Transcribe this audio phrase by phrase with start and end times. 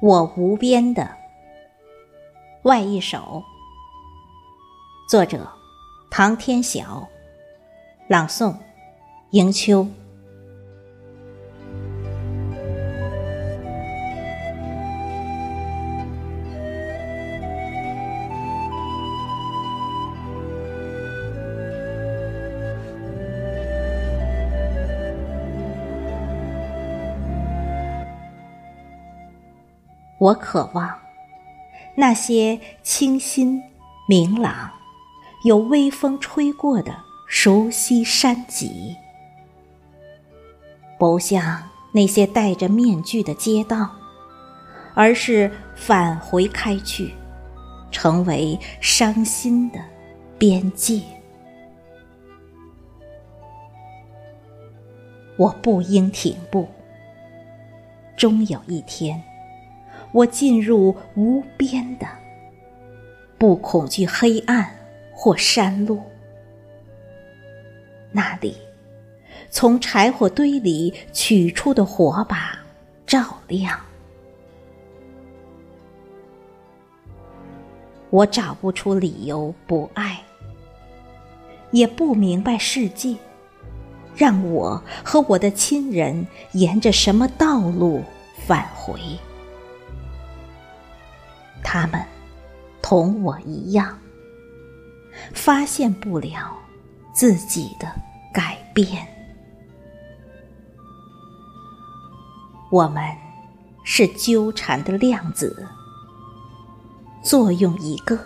[0.00, 1.10] 我无边的
[2.62, 3.42] 外一首，
[5.08, 5.48] 作者
[6.08, 7.08] 唐天晓，
[8.06, 8.54] 朗诵
[9.30, 9.88] 迎秋。
[30.18, 30.98] 我渴望
[31.96, 33.62] 那些清新、
[34.08, 34.70] 明朗、
[35.44, 36.92] 有微风吹过的
[37.28, 38.96] 熟悉山脊，
[40.98, 43.90] 不像那些戴着面具的街道，
[44.94, 47.14] 而是返回开去，
[47.90, 49.78] 成为伤心的
[50.36, 51.00] 边界。
[55.36, 56.68] 我不应停步，
[58.16, 59.22] 终有一天。
[60.12, 62.06] 我进入无边的，
[63.38, 64.68] 不恐惧黑暗
[65.12, 66.02] 或山路。
[68.10, 68.56] 那里，
[69.50, 72.58] 从柴火堆里取出的火把
[73.06, 73.78] 照亮。
[78.10, 80.22] 我找不出理由不爱，
[81.70, 83.14] 也不明白世界
[84.16, 88.02] 让我和我的亲人沿着什么道路
[88.46, 88.98] 返回。
[91.70, 92.02] 他们
[92.80, 93.98] 同我一样，
[95.34, 96.56] 发现不了
[97.12, 97.86] 自己的
[98.32, 99.06] 改变。
[102.70, 103.04] 我们
[103.84, 105.68] 是纠缠的量子，
[107.22, 108.18] 作用一个，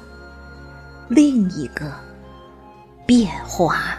[1.09, 1.93] 另一个
[3.05, 3.98] 变化。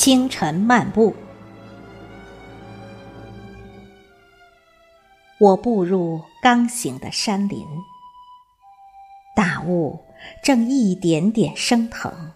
[0.00, 1.12] 清晨漫步，
[5.40, 7.66] 我步入刚醒的山林，
[9.34, 9.98] 大雾
[10.40, 12.30] 正一点点升腾，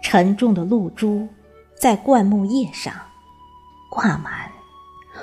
[0.00, 1.28] 沉重的露珠
[1.76, 2.94] 在灌木叶上
[3.90, 4.52] 挂满，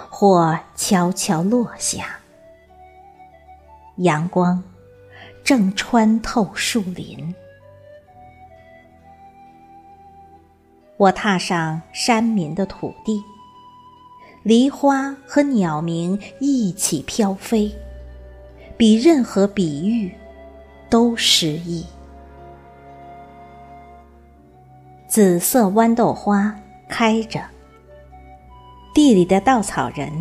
[0.10, 2.20] 或悄悄落下，
[3.96, 4.62] 阳光
[5.42, 7.34] 正穿透树林。
[10.98, 13.24] 我踏上山民的土地，
[14.42, 17.72] 梨花和鸟鸣一起飘飞，
[18.76, 20.12] 比任何比喻
[20.90, 21.86] 都诗意。
[25.08, 26.60] 紫色豌豆花
[26.90, 27.42] 开着，
[28.96, 30.12] 地里的稻草人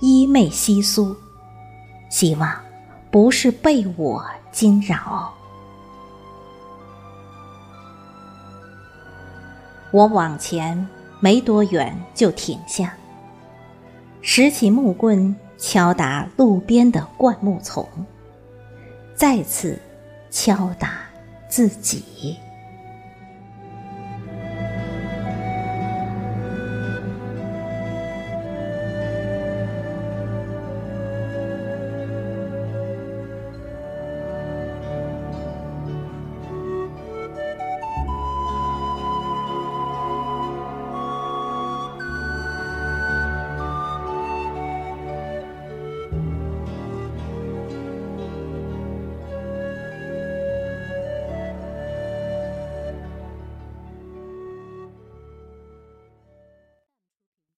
[0.00, 1.16] 衣袂稀疏，
[2.08, 2.60] 希望
[3.12, 5.32] 不是被我惊扰。
[9.92, 12.94] 我往前没多远就停下，
[14.22, 17.86] 拾起木棍敲打路边的灌木丛，
[19.14, 19.78] 再次
[20.30, 21.00] 敲打
[21.48, 22.36] 自己。